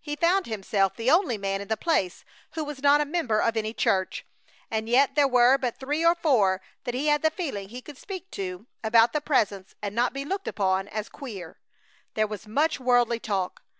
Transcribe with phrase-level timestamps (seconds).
[0.00, 3.56] He found himself the only man in the place who was not a member of
[3.56, 4.26] any church,
[4.72, 7.96] and yet there were but three or four that he had the feeling he could
[7.96, 11.60] speak to about the Presence and not be looked upon as "queer."
[12.14, 13.62] There was much worldly talk.